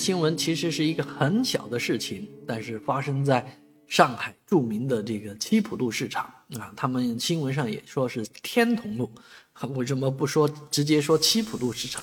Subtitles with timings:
[0.00, 3.46] 新闻其实是一个很小的事情，但是发生在
[3.86, 6.24] 上海著名的这个七浦路市场
[6.58, 9.12] 啊，他们新闻上也说是天童路，
[9.76, 12.02] 为什么不说直接说七浦路市场？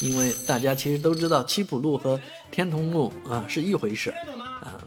[0.00, 2.18] 因为大家其实都知道七浦路和
[2.52, 4.10] 天童路啊是一回事
[4.62, 4.78] 啊，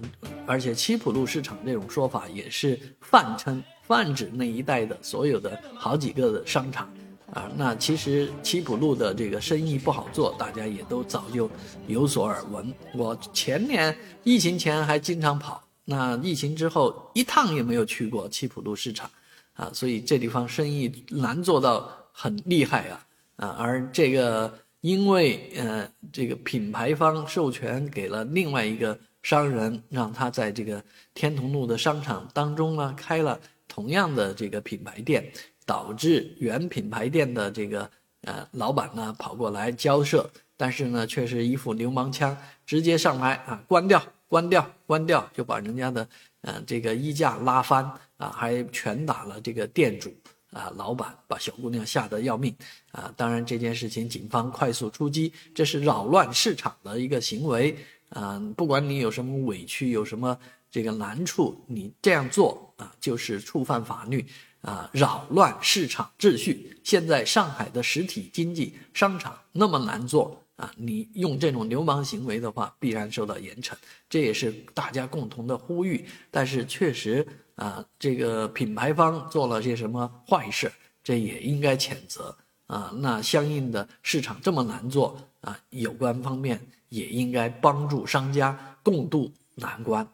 [0.48, 6.90] 而且七浦路市场这种说法也是泛称，泛指那一带的所有的好几个的商场。
[7.34, 11.50] 啊，那其实七浦路的这个生意不好做，大家也都早就
[11.88, 12.74] 有所耳闻。
[12.94, 19.10] 我前年疫情前还经常跑，那疫情之后一趟也没有去过七浦路市场，
[19.54, 23.06] 啊，所以这地方生意难做到很厉害啊，
[23.38, 30.82] 啊，而这个因为呃这个品牌方授权给了另外一个商人，让他在这个
[31.16, 35.30] 天潼路的商场当中呢开了同样的这个品牌店。
[35.66, 37.90] 导致原品牌店的这个
[38.22, 46.08] 呃老板呢跑过来交涉，但是呢却是一副流氓腔，直接上来啊关掉关掉关掉，就把人家的
[46.42, 47.84] 呃这个衣架拉翻
[48.18, 50.14] 啊，还拳打了这个店主
[50.52, 52.56] 啊老板，把小姑娘吓得要命
[52.92, 53.14] 啊！
[53.18, 57.76] 当然这件事情警方快速出击，这是扰乱市场的一个行为
[58.16, 58.42] 啊！
[58.56, 60.36] 不管你有什么委屈，有什么
[60.72, 64.26] 这个难处，你这样做啊就是触犯法律。
[64.62, 66.76] 啊，扰乱市场秩序。
[66.84, 73.74] 现在上海的实体经济商场那么难做啊，你用这种流氓行为的话，必然受到严惩。
[74.10, 76.04] 这也是大家共同的呼吁。
[76.32, 77.24] 但是确实
[77.54, 80.72] 啊，这个品牌方做了些什么坏事，
[81.04, 82.36] 这也应该谴责
[82.66, 82.92] 啊。
[82.96, 85.16] 那相应的市场这么难做
[85.46, 86.60] 啊，有关方面
[86.90, 90.06] 也应该帮助商家共度难关。